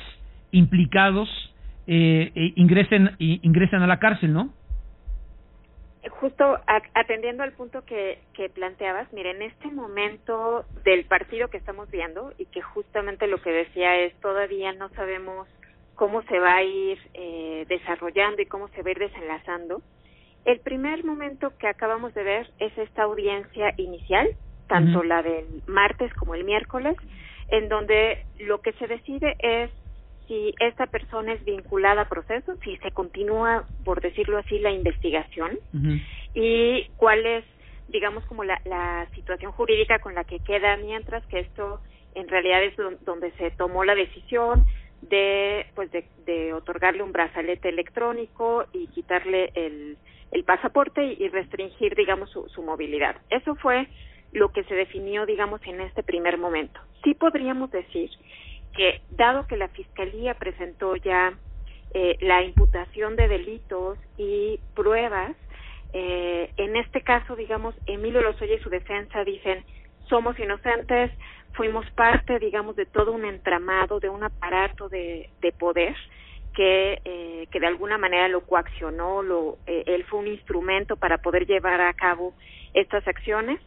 implicados 0.51 1.29
eh, 1.87 2.33
eh 2.35 2.53
ingresen, 2.57 3.17
ingresen 3.19 3.83
a 3.83 3.87
la 3.87 3.99
cárcel, 3.99 4.33
¿no? 4.33 4.53
Justo 6.21 6.59
atendiendo 6.95 7.43
al 7.43 7.53
punto 7.53 7.85
que, 7.85 8.19
que 8.35 8.51
planteabas, 8.51 9.11
mire, 9.13 9.31
en 9.31 9.43
este 9.43 9.69
momento 9.69 10.65
del 10.85 11.05
partido 11.07 11.49
que 11.49 11.57
estamos 11.57 11.91
viendo 11.91 12.33
y 12.37 12.45
que 12.47 12.61
justamente 12.61 13.27
lo 13.27 13.41
que 13.41 13.51
decía 13.51 13.97
es 13.97 14.15
todavía 14.21 14.73
no 14.73 14.91
sabemos 14.91 15.49
cómo 15.95 16.23
se 16.25 16.39
va 16.39 16.57
a 16.57 16.63
ir 16.63 16.99
eh, 17.15 17.65
desarrollando 17.69 18.43
y 18.43 18.47
cómo 18.47 18.69
se 18.69 18.83
va 18.83 18.89
a 18.89 18.93
ir 18.93 18.99
desenlazando, 18.99 19.83
el 20.45 20.61
primer 20.61 21.05
momento 21.05 21.57
que 21.59 21.69
acabamos 21.69 22.13
de 22.15 22.23
ver 22.23 22.51
es 22.59 22.77
esta 22.77 23.05
audiencia 23.05 23.73
inicial, 23.79 24.29
tanto 24.69 25.03
la 25.03 25.23
del 25.23 25.63
martes 25.67 26.13
como 26.15 26.35
el 26.35 26.45
miércoles, 26.45 26.97
en 27.49 27.69
donde 27.69 28.25
lo 28.41 28.61
que 28.61 28.73
se 28.73 28.87
decide 28.87 29.37
es 29.39 29.71
si 30.27 30.55
esta 30.59 30.87
persona 30.87 31.33
es 31.33 31.45
vinculada 31.45 32.03
a 32.03 32.09
proceso, 32.09 32.57
si 32.63 32.77
se 32.79 32.91
continúa, 32.91 33.65
por 33.85 34.01
decirlo 34.01 34.39
así, 34.39 34.59
la 34.59 34.71
investigación 34.71 35.59
y 36.35 36.89
cuál 36.97 37.25
es, 37.27 37.45
digamos, 37.89 38.25
como 38.27 38.45
la, 38.45 38.61
la 38.65 39.07
situación 39.15 39.53
jurídica 39.53 39.99
con 39.99 40.15
la 40.15 40.25
que 40.25 40.41
queda 40.41 40.77
mientras 40.77 41.25
que 41.27 41.41
esto 41.41 41.81
en 42.15 42.29
realidad 42.29 42.63
es 42.63 42.75
donde 43.05 43.33
se 43.33 43.51
tomó 43.53 43.85
la 43.85 43.95
decisión 43.95 44.65
de, 45.03 45.67
pues, 45.75 45.91
de, 45.91 46.07
de 46.25 46.53
otorgarle 46.53 47.03
un 47.03 47.13
brazalete 47.13 47.69
electrónico 47.69 48.65
y 48.73 48.87
quitarle 48.89 49.51
el 49.55 49.99
el 50.35 50.43
pasaporte 50.43 51.17
y, 51.19 51.29
restringir, 51.29 51.95
digamos, 51.95 52.29
su, 52.31 52.63
movilidad. 52.63 53.17
Eso 53.31 53.55
fue 53.55 53.87
lo 54.33 54.51
que 54.51 54.65
se 54.65 54.75
definió, 54.75 55.27
digamos, 55.27 55.61
en 55.65 55.81
este 55.81 56.03
primer 56.03 56.39
momento. 56.39 56.81
Sí 57.05 57.15
podríamos 57.15 57.71
decir 57.71 58.11
que, 58.77 59.01
dado 59.11 59.47
que 59.47 59.57
la 59.57 59.69
Fiscalía 59.69 60.35
presentó 60.35 60.97
ya 60.97 61.33
eh, 61.93 62.17
la 62.21 62.43
imputación 62.43 63.17
de 63.17 63.29
delitos 63.29 63.99
y 64.17 64.59
pruebas, 64.75 65.37
eh, 65.93 66.51
en 66.57 66.77
este 66.77 67.03
caso, 67.03 67.37
digamos, 67.37 67.75
Emilio 67.87 68.21
Lozoya 68.21 68.57
y 68.57 68.63
su 68.63 68.69
defensa 68.69 69.23
dicen, 69.25 69.65
somos 70.09 70.39
inocentes, 70.39 71.13
fuimos 71.53 71.89
parte, 71.93 72.39
digamos, 72.41 72.75
de 72.77 72.85
todo 72.85 73.13
un 73.13 73.25
entramado, 73.25 74.01
de 74.01 74.09
un 74.09 74.25
aparato 74.25 74.89
de, 74.89 75.31
de 75.41 75.53
poder, 75.53 75.95
que, 76.55 77.01
eh, 77.05 77.47
que 77.51 77.61
de 77.61 77.67
alguna 77.67 77.99
manera 77.99 78.29
lo 78.29 78.43
coaccionó, 78.43 79.23
lo, 79.23 79.59
eh, 79.67 79.85
él 79.87 80.05
fue 80.05 80.21
un 80.21 80.29
instrumento 80.29 80.97
para 80.97 81.19
poder 81.19 81.47
llevar 81.47 81.81
a 81.81 81.93
cabo 81.95 82.35
estas 82.73 83.07
acciones. 83.07 83.61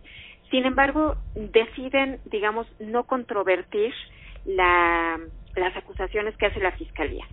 Sin 0.49 0.65
embargo, 0.65 1.15
deciden, 1.35 2.19
digamos, 2.25 2.67
no 2.79 3.03
controvertir 3.05 3.93
la, 4.47 5.19
las 5.55 5.77
acusaciones 5.77 6.35
que 6.37 6.47
hace 6.47 6.59
la 6.59 6.71
Fiscalía. 6.71 7.25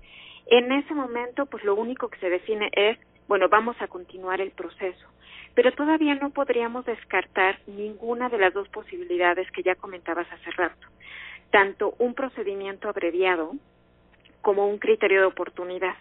En 0.47 0.71
ese 0.73 0.92
momento, 0.94 1.47
pues 1.47 1.64
lo 1.64 1.75
único 1.75 2.09
que 2.09 2.18
se 2.18 2.28
define 2.28 2.68
es, 2.73 2.99
bueno, 3.26 3.49
vamos 3.49 3.76
a 3.80 3.87
continuar 3.87 4.42
el 4.42 4.50
proceso, 4.50 5.06
pero 5.54 5.73
todavía 5.73 6.14
no 6.16 6.30
podríamos 6.30 6.85
descartar 6.85 7.59
ninguna 7.66 8.28
de 8.28 8.38
las 8.38 8.52
dos 8.52 8.68
posibilidades 8.68 9.50
que 9.52 9.62
ya 9.62 9.75
comentabas 9.76 10.30
hace 10.30 10.50
rato, 10.50 10.87
tanto 11.50 11.94
un 11.99 12.14
procedimiento 12.14 12.88
abreviado, 12.88 13.52
como 14.42 14.68
un 14.68 14.78
criterio 14.78 15.21
de 15.21 15.26
oportunidad. 15.26 15.97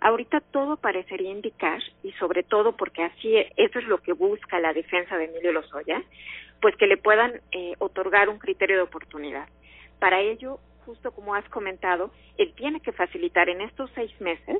Ahorita 0.00 0.40
todo 0.40 0.76
parecería 0.78 1.30
indicar, 1.30 1.80
y 2.02 2.12
sobre 2.12 2.42
todo 2.42 2.74
porque 2.74 3.02
así 3.04 3.36
eso 3.56 3.78
es 3.78 3.86
lo 3.86 3.98
que 3.98 4.14
busca 4.14 4.58
la 4.58 4.72
defensa 4.72 5.18
de 5.18 5.26
Emilio 5.26 5.52
Lozoya, 5.52 6.02
pues 6.60 6.74
que 6.76 6.86
le 6.86 6.96
puedan 6.96 7.40
eh, 7.50 7.74
otorgar 7.78 8.30
un 8.30 8.38
criterio 8.38 8.76
de 8.76 8.82
oportunidad. 8.82 9.48
Para 10.02 10.20
ello, 10.20 10.58
justo 10.84 11.12
como 11.12 11.36
has 11.36 11.48
comentado, 11.50 12.10
él 12.36 12.52
tiene 12.56 12.80
que 12.80 12.90
facilitar 12.90 13.48
en 13.48 13.60
estos 13.60 13.88
seis 13.94 14.10
meses, 14.20 14.58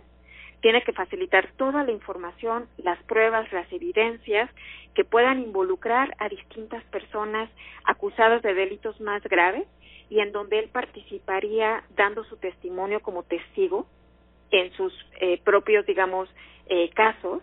tiene 0.61 0.83
que 0.83 0.93
facilitar 0.93 1.51
toda 1.57 1.83
la 1.83 1.91
información, 1.91 2.69
las 2.77 3.03
pruebas, 3.07 3.53
las 3.53 3.67
evidencias 3.73 4.49
que 4.95 5.05
puedan 5.05 5.41
involucrar 5.41 6.15
a 6.21 6.29
distintas 6.29 6.85
personas 6.85 7.51
acusadas 7.83 8.41
de 8.43 8.55
delitos 8.55 9.01
más 9.01 9.21
graves 9.25 9.67
y 10.09 10.21
en 10.21 10.31
donde 10.31 10.61
él 10.61 10.69
participaría 10.69 11.83
dando 11.97 12.23
su 12.23 12.37
testimonio 12.37 13.01
como 13.01 13.25
testigo 13.25 13.89
en 14.53 14.73
sus 14.75 14.95
eh, 15.21 15.41
propios, 15.43 15.85
digamos, 15.87 16.29
eh, 16.67 16.89
casos. 16.91 17.43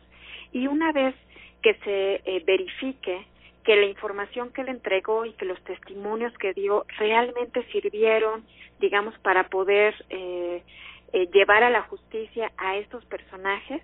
Y 0.53 0.68
una 0.68 0.94
vez 0.94 1.15
que 1.62 1.74
se 1.84 2.22
eh, 2.24 2.44
verifique 2.48 3.25
que 3.69 3.75
la 3.75 3.85
información 3.85 4.51
que 4.51 4.63
le 4.63 4.71
entregó 4.71 5.27
y 5.27 5.33
que 5.33 5.45
los 5.45 5.63
testimonios 5.63 6.35
que 6.39 6.55
dio 6.55 6.88
realmente 6.97 7.61
sirvieron, 7.71 8.43
digamos, 8.79 9.15
para 9.19 9.43
poder 9.43 9.93
llevar 11.31 11.61
a 11.61 11.69
la 11.69 11.83
justicia 11.83 12.51
a 12.57 12.77
estos 12.77 13.05
personajes, 13.05 13.83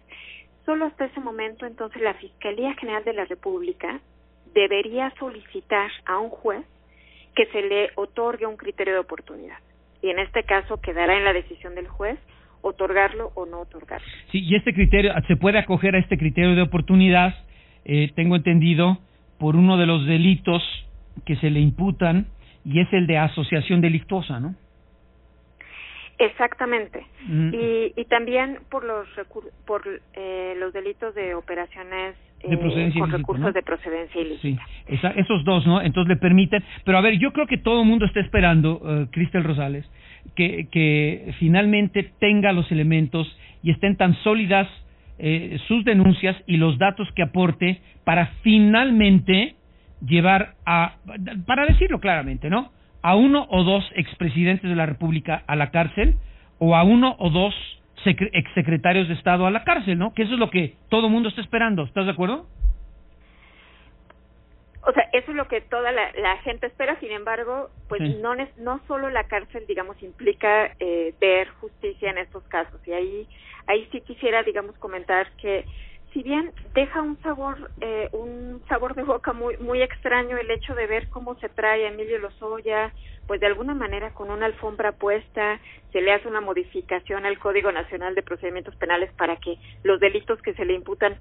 solo 0.65 0.85
hasta 0.85 1.05
ese 1.05 1.19
momento 1.19 1.67
entonces 1.67 2.01
la 2.01 2.15
Fiscalía 2.15 2.73
General 2.79 3.03
de 3.03 3.13
la 3.13 3.25
República 3.25 3.99
debería 4.55 5.13
solicitar 5.19 5.91
a 6.07 6.17
un 6.17 6.31
juez 6.31 6.65
que 7.35 7.45
se 7.51 7.61
le 7.61 7.91
otorgue 7.93 8.47
un 8.47 8.57
criterio 8.57 8.93
de 8.93 9.01
oportunidad. 9.01 9.59
Y 10.01 10.09
en 10.09 10.17
este 10.17 10.45
caso 10.45 10.81
quedará 10.81 11.15
en 11.15 11.25
la 11.25 11.33
decisión 11.33 11.75
del 11.75 11.87
juez 11.87 12.17
otorgarlo 12.61 13.33
o 13.35 13.45
no 13.45 13.59
otorgarlo. 13.59 14.07
Sí, 14.31 14.39
y 14.39 14.55
este 14.55 14.73
criterio, 14.73 15.13
se 15.27 15.35
puede 15.35 15.59
acoger 15.59 15.93
a 15.93 15.99
este 15.99 16.17
criterio 16.17 16.55
de 16.55 16.63
oportunidad, 16.63 17.35
eh, 17.83 18.11
tengo 18.15 18.35
entendido, 18.35 18.97
por 19.39 19.55
uno 19.55 19.77
de 19.77 19.85
los 19.85 20.05
delitos 20.05 20.63
que 21.25 21.35
se 21.37 21.49
le 21.49 21.59
imputan, 21.59 22.27
y 22.63 22.79
es 22.79 22.91
el 22.93 23.07
de 23.07 23.17
asociación 23.17 23.81
delictuosa, 23.81 24.39
¿no? 24.39 24.55
Exactamente. 26.17 27.05
Mm. 27.27 27.53
Y, 27.53 27.93
y 27.95 28.05
también 28.05 28.59
por 28.69 28.85
los 28.85 29.07
por 29.67 29.83
eh, 30.13 30.55
los 30.57 30.71
delitos 30.71 31.13
de 31.13 31.35
operaciones 31.35 32.15
eh, 32.41 32.93
con 32.97 33.11
recursos 33.11 33.53
de 33.53 33.61
procedencia 33.61 34.21
ilícita. 34.21 34.63
Sí, 34.87 34.97
esos 35.17 35.43
dos, 35.43 35.65
¿no? 35.65 35.81
Entonces 35.81 36.09
le 36.09 36.15
permiten. 36.15 36.63
Pero 36.85 36.97
a 36.97 37.01
ver, 37.01 37.17
yo 37.17 37.33
creo 37.33 37.47
que 37.47 37.57
todo 37.57 37.81
el 37.81 37.87
mundo 37.87 38.05
está 38.05 38.21
esperando, 38.21 38.75
uh, 38.75 39.11
Cristel 39.11 39.43
Rosales, 39.43 39.85
que, 40.35 40.67
que 40.71 41.33
finalmente 41.39 42.11
tenga 42.19 42.53
los 42.53 42.71
elementos 42.71 43.27
y 43.61 43.71
estén 43.71 43.97
tan 43.97 44.13
sólidas 44.23 44.67
eh, 45.17 45.57
sus 45.67 45.85
denuncias 45.85 46.35
y 46.45 46.57
los 46.57 46.77
datos 46.77 47.07
que 47.15 47.23
aporte 47.23 47.81
para 48.03 48.27
finalmente 48.41 49.55
llevar 50.05 50.55
a, 50.65 50.95
para 51.45 51.65
decirlo 51.65 51.99
claramente, 51.99 52.49
¿no? 52.49 52.71
A 53.01 53.15
uno 53.15 53.45
o 53.49 53.63
dos 53.63 53.83
expresidentes 53.95 54.69
de 54.69 54.75
la 54.75 54.85
República 54.85 55.43
a 55.47 55.55
la 55.55 55.71
cárcel 55.71 56.15
o 56.59 56.75
a 56.75 56.83
uno 56.83 57.15
o 57.19 57.29
dos 57.29 57.53
exsecretarios 58.05 59.07
de 59.07 59.15
Estado 59.15 59.47
a 59.47 59.51
la 59.51 59.63
cárcel, 59.63 59.97
¿no? 59.97 60.13
Que 60.13 60.23
eso 60.23 60.33
es 60.33 60.39
lo 60.39 60.49
que 60.49 60.75
todo 60.89 61.09
mundo 61.09 61.29
está 61.29 61.41
esperando. 61.41 61.83
¿Estás 61.83 62.05
de 62.05 62.11
acuerdo? 62.11 62.47
Eso 65.25 65.31
es 65.31 65.37
lo 65.37 65.47
que 65.47 65.59
toda 65.59 65.91
la, 65.91 66.37
gente 66.43 66.67
espera, 66.67 66.99
sin 66.99 67.11
embargo, 67.11 67.71
pues 67.89 67.99
no, 68.19 68.35
no 68.57 68.79
solo 68.87 69.09
la 69.09 69.23
cárcel, 69.23 69.65
digamos, 69.65 69.99
implica 70.03 70.75
eh, 70.79 71.15
ver 71.19 71.47
justicia 71.59 72.11
en 72.11 72.19
estos 72.19 72.43
casos. 72.43 72.79
Y 72.85 72.91
ahí, 72.93 73.27
ahí 73.65 73.89
sí 73.91 74.01
quisiera, 74.01 74.43
digamos, 74.43 74.77
comentar 74.77 75.31
que 75.37 75.65
si 76.13 76.21
bien 76.21 76.51
deja 76.75 77.01
un 77.01 77.19
sabor 77.23 77.71
eh, 77.81 78.07
un 78.11 78.61
sabor 78.69 78.93
de 78.93 79.01
boca 79.01 79.33
muy 79.33 79.57
muy 79.57 79.81
extraño 79.81 80.37
el 80.37 80.51
hecho 80.51 80.75
de 80.75 80.85
ver 80.85 81.09
cómo 81.09 81.35
se 81.39 81.49
trae 81.49 81.85
a 81.85 81.89
Emilio 81.89 82.19
Lozoya 82.19 82.93
pues 83.27 83.41
de 83.41 83.47
alguna 83.47 83.73
manera 83.73 84.13
con 84.13 84.29
una 84.31 84.45
alfombra 84.45 84.93
puesta 84.93 85.59
se 85.91 86.01
le 86.01 86.13
hace 86.13 86.29
una 86.29 86.39
modificación 86.39 87.25
al 87.25 87.37
Código 87.39 87.69
Nacional 87.71 88.15
de 88.15 88.21
Procedimientos 88.21 88.75
Penales 88.77 89.11
para 89.17 89.35
que 89.37 89.57
los 89.83 89.99
delitos 89.99 90.41
que 90.41 90.53
se 90.53 90.63
le 90.63 90.73
imputan 90.73 91.17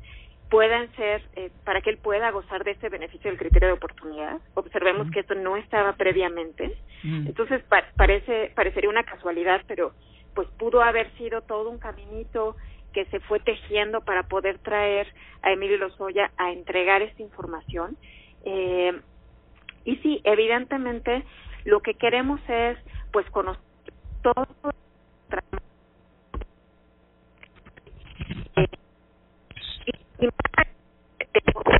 puedan 0.54 0.88
ser 0.94 1.20
eh, 1.34 1.50
para 1.64 1.80
que 1.80 1.90
él 1.90 1.98
pueda 1.98 2.30
gozar 2.30 2.62
de 2.62 2.70
ese 2.70 2.88
beneficio 2.88 3.28
del 3.28 3.40
criterio 3.40 3.66
de 3.66 3.74
oportunidad. 3.74 4.38
Observemos 4.54 5.10
que 5.10 5.18
esto 5.18 5.34
no 5.34 5.56
estaba 5.56 5.94
previamente. 5.94 6.76
Entonces 7.02 7.60
parece 7.96 8.52
parecería 8.54 8.88
una 8.88 9.02
casualidad, 9.02 9.62
pero 9.66 9.94
pues 10.32 10.46
pudo 10.56 10.80
haber 10.80 11.10
sido 11.16 11.42
todo 11.42 11.70
un 11.70 11.78
caminito 11.78 12.54
que 12.92 13.04
se 13.06 13.18
fue 13.18 13.40
tejiendo 13.40 14.02
para 14.02 14.28
poder 14.28 14.58
traer 14.58 15.08
a 15.42 15.50
Emilio 15.50 15.76
Lozoya 15.76 16.30
a 16.36 16.52
entregar 16.52 17.02
esta 17.02 17.20
información. 17.20 17.96
Eh, 18.44 18.92
y 19.84 19.96
sí, 19.96 20.20
evidentemente 20.22 21.24
lo 21.64 21.80
que 21.80 21.94
queremos 21.94 22.40
es 22.46 22.78
pues 23.12 23.28
conocer 23.30 23.60
todo 24.22 24.46
que 30.32 31.73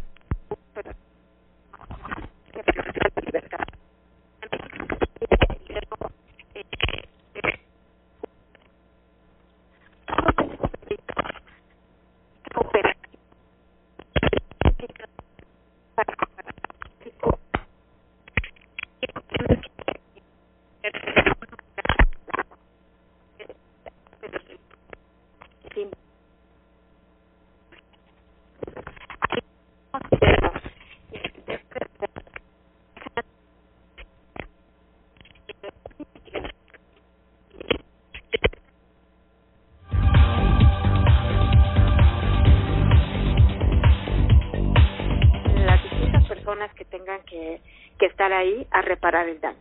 tengan 47.05 47.25
que, 47.27 47.61
que 47.99 48.07
estar 48.07 48.33
ahí 48.33 48.67
a 48.71 48.83
reparar 48.83 49.29
el 49.29 49.41
daño. 49.41 49.59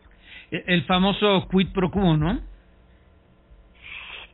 E, 0.50 0.64
el 0.66 0.84
famoso 0.84 1.48
quid 1.50 1.68
pro 1.72 1.90
quo, 1.90 2.16
¿no? 2.16 2.40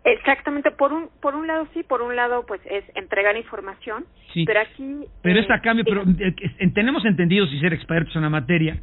Exactamente, 0.02 0.70
por 0.70 0.92
un 0.92 1.10
por 1.20 1.34
un 1.34 1.46
lado 1.46 1.68
sí, 1.74 1.82
por 1.82 2.00
un 2.00 2.16
lado 2.16 2.46
pues 2.46 2.60
es 2.64 2.84
entregar 2.94 3.36
información, 3.36 4.06
sí. 4.32 4.44
pero 4.46 4.60
aquí 4.60 5.04
pero 5.22 5.38
eh, 5.38 5.42
está 5.42 5.60
cambio, 5.60 5.84
pero 5.84 6.04
eh, 6.04 6.70
tenemos 6.72 7.04
entendido 7.04 7.46
si 7.46 7.60
ser 7.60 7.74
expertos 7.74 8.16
en 8.16 8.22
la 8.22 8.30
materia 8.30 8.80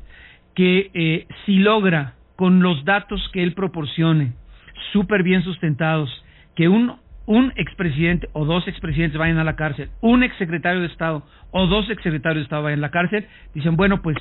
que 0.53 0.91
eh, 0.93 1.25
si 1.45 1.55
logra 1.55 2.13
con 2.35 2.61
los 2.61 2.85
datos 2.85 3.27
que 3.33 3.41
él 3.41 3.53
proporcione 3.53 4.33
súper 4.93 5.23
bien 5.23 5.41
sustentados 5.41 6.23
que 6.55 6.67
un 6.67 6.99
un 7.27 7.53
expresidente 7.57 8.29
o 8.33 8.45
dos 8.45 8.67
expresidentes 8.67 9.19
vayan 9.19 9.37
a 9.37 9.43
la 9.43 9.55
cárcel, 9.55 9.89
un 10.01 10.23
exsecretario 10.23 10.81
de 10.81 10.87
Estado 10.87 11.23
o 11.51 11.67
dos 11.67 11.89
exsecretarios 11.89 12.41
de 12.41 12.43
Estado 12.43 12.63
vayan 12.63 12.79
a 12.79 12.87
la 12.87 12.91
cárcel, 12.91 13.27
dicen, 13.53 13.75
bueno, 13.75 14.01
pues 14.01 14.17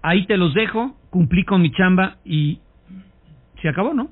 ahí 0.00 0.26
te 0.26 0.36
los 0.36 0.54
dejo, 0.54 0.96
cumplí 1.10 1.44
con 1.44 1.60
mi 1.60 1.72
chamba 1.72 2.16
y 2.24 2.60
se 3.60 3.68
acabó, 3.68 3.92
¿no? 3.92 4.10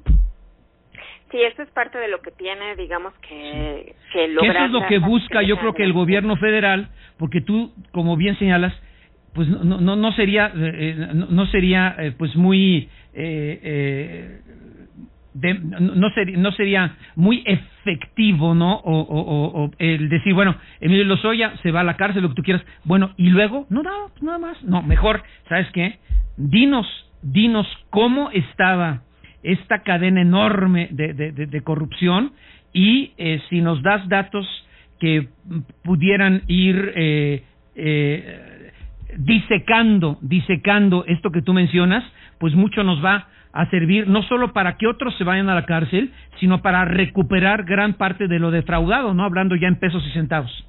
Sí, 1.31 1.41
eso 1.43 1.63
es 1.63 1.71
parte 1.71 1.99
de 1.99 2.09
lo 2.09 2.21
que 2.21 2.31
tiene, 2.33 2.77
digamos, 2.77 3.13
que, 3.15 3.95
que 4.13 4.29
lograr. 4.29 4.57
Eso 4.57 4.65
es 4.67 4.71
lo 4.73 4.87
que 4.87 4.99
busca, 4.99 5.43
yo 5.43 5.57
creo 5.59 5.73
que 5.73 5.85
el 5.85 5.93
gobierno 5.93 6.37
federal, 6.37 6.89
porque 7.19 7.41
tú, 7.41 7.73
como 7.93 8.17
bien 8.17 8.39
señalas, 8.39 8.73
pues 9.35 9.49
no 9.49 9.81
no 9.81 9.97
no 9.97 10.13
sería 10.13 10.47
eh, 10.55 10.97
eh, 10.97 11.09
no, 11.13 11.47
sería 11.47 11.97
eh, 11.99 12.13
pues 12.17 12.37
muy 12.37 12.89
eh, 13.13 14.41
no, 15.35 16.11
sería, 16.11 16.37
no 16.37 16.53
sería 16.53 16.97
muy 17.17 17.43
efectivo, 17.45 18.55
¿no? 18.55 18.81
O, 18.85 19.71
el 19.79 20.09
decir, 20.09 20.35
bueno, 20.35 20.57
Emilio 20.81 21.05
Lozoya 21.05 21.55
se 21.63 21.71
va 21.71 21.81
a 21.81 21.85
la 21.85 21.97
cárcel, 21.97 22.23
lo 22.23 22.29
que 22.31 22.37
tú 22.37 22.43
quieras. 22.43 22.65
Bueno, 22.85 23.13
y 23.17 23.31
luego, 23.31 23.67
no, 23.69 23.83
no, 23.83 24.11
nada 24.23 24.39
más. 24.39 24.63
No, 24.63 24.83
mejor, 24.83 25.23
¿sabes 25.49 25.67
qué? 25.73 25.99
Dinos, 26.37 26.87
dinos 27.23 27.67
cómo 27.91 28.31
estaba 28.31 29.03
esta 29.43 29.83
cadena 29.83 30.23
enorme 30.23 30.89
de, 30.91 31.13
de, 31.13 31.33
de, 31.33 31.61
corrupción 31.63 32.33
y 32.73 33.13
eh, 33.19 33.43
si 33.51 33.61
nos 33.61 33.83
das 33.83 34.09
datos 34.09 34.47
que 34.99 35.29
pudieran 35.83 36.43
ir 36.47 36.93
eh, 36.97 37.43
eh, 37.75 38.54
disecando, 39.19 40.19
disecando 40.21 41.05
esto 41.07 41.31
que 41.31 41.43
tú 41.43 41.53
mencionas, 41.53 42.05
pues 42.39 42.55
mucho 42.55 42.83
nos 42.83 43.05
va 43.05 43.29
a 43.53 43.71
servir 43.71 44.09
no 44.09 44.23
solo 44.25 44.53
para 44.53 44.77
que 44.77 44.87
otros 44.87 45.17
se 45.17 45.25
vayan 45.25 45.49
a 45.49 45.55
la 45.55 45.65
cárcel, 45.65 46.13
sino 46.41 46.61
para 46.61 46.85
recuperar 46.85 47.65
gran 47.65 47.95
parte 47.95 48.27
de 48.27 48.39
lo 48.41 48.51
defraudado, 48.51 49.15
¿no? 49.15 49.25
Hablando 49.25 49.55
ya 49.55 49.69
en 49.69 49.79
pesos 49.79 50.05
y 50.07 50.11
centavos. 50.11 50.67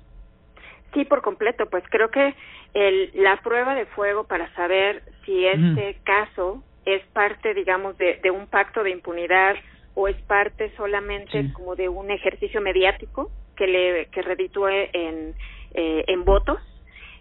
Sí, 0.93 1.03
por 1.03 1.21
completo. 1.21 1.65
Pues 1.69 1.83
creo 1.89 2.09
que 2.09 2.35
el, 2.73 3.09
la 3.15 3.37
prueba 3.37 3.73
de 3.75 3.85
fuego 3.87 4.25
para 4.25 4.53
saber 4.53 5.01
si 5.25 5.45
este 5.45 5.97
caso 6.03 6.63
es 6.85 7.03
parte, 7.07 7.53
digamos, 7.53 7.97
de, 7.97 8.19
de, 8.21 8.29
un 8.29 8.47
pacto 8.47 8.83
de 8.83 8.91
impunidad 8.91 9.55
o 9.95 10.07
es 10.07 10.15
parte 10.23 10.71
solamente 10.77 11.51
como 11.53 11.75
de 11.75 11.89
un 11.89 12.11
ejercicio 12.11 12.61
mediático 12.61 13.31
que 13.55 13.67
le 13.67 14.05
que 14.07 14.21
reditúe 14.21 14.67
en, 14.93 15.33
eh, 15.73 16.03
en 16.07 16.23
votos. 16.23 16.59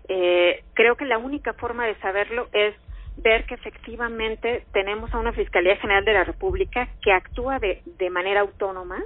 Eh, 0.08 0.62
creo 0.74 0.96
que 0.96 1.04
la 1.04 1.18
única 1.18 1.54
forma 1.54 1.86
de 1.86 1.94
saberlo 1.96 2.48
es 2.52 2.74
ver 3.16 3.44
que 3.44 3.54
efectivamente 3.54 4.64
tenemos 4.72 5.12
a 5.14 5.18
una 5.18 5.32
Fiscalía 5.32 5.76
General 5.76 6.04
de 6.04 6.12
la 6.12 6.24
República 6.24 6.88
que 7.02 7.12
actúa 7.12 7.58
de, 7.58 7.80
de 7.98 8.10
manera 8.10 8.40
autónoma 8.40 9.02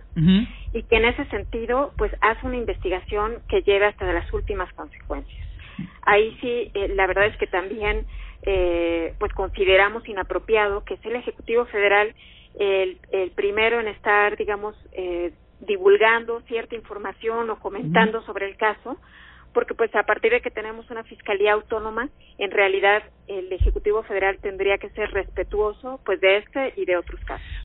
y 0.73 0.83
que 0.83 0.97
en 0.97 1.05
ese 1.05 1.27
sentido 1.27 1.93
pues 1.99 2.11
hace 2.21 2.47
una 2.47 2.57
investigación 2.57 3.39
que 3.49 3.63
lleve 3.63 3.87
hasta 3.87 4.11
las 4.13 4.33
últimas 4.33 4.73
consecuencias. 4.73 5.47
Ahí 6.03 6.37
sí, 6.41 6.71
eh, 6.75 6.89
la 6.95 7.07
verdad 7.07 7.27
es 7.27 7.37
que 7.37 7.47
también 7.47 8.07
eh, 8.43 9.15
pues 9.19 9.33
consideramos 9.35 10.09
inapropiado 10.09 10.85
que 10.85 10.97
sea 10.99 11.11
el 11.11 11.19
Ejecutivo 11.19 11.67
Federal 11.67 12.15
el, 12.59 12.99
el 13.13 13.31
primero 13.33 13.79
en 13.79 13.89
estar, 13.89 14.37
digamos, 14.37 14.75
eh, 14.93 15.33
divulgando 15.61 16.41
cierta 16.43 16.75
información 16.75 17.51
o 17.51 17.59
comentando 17.59 18.23
sobre 18.23 18.47
el 18.47 18.57
caso, 18.57 18.97
porque 19.59 19.75
pues 19.75 19.93
a 19.97 20.05
partir 20.05 20.31
de 20.31 20.41
que 20.41 20.53
tenemos 20.53 20.89
una 20.89 21.03
fiscalía 21.03 21.53
autónoma, 21.53 22.11
en 22.39 22.53
realidad 22.53 23.03
el 23.27 23.53
Ejecutivo 23.53 24.05
Federal 24.05 24.39
tendría 24.39 24.79
que 24.79 24.89
ser 24.91 25.11
respetuoso 25.11 25.99
pues 26.05 26.21
de 26.21 26.37
este 26.37 26.75
y 26.77 26.85
de 26.85 26.97
otros 26.97 27.21
casos. 27.25 27.45